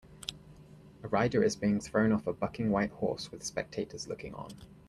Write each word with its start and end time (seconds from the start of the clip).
A 1.03 1.07
rider 1.09 1.43
is 1.43 1.55
being 1.55 1.79
thrown 1.79 2.11
off 2.11 2.25
a 2.25 2.33
bucking 2.33 2.71
white 2.71 2.89
horse 2.89 3.31
with 3.31 3.43
spectators 3.43 4.07
looking 4.07 4.33
on. 4.33 4.49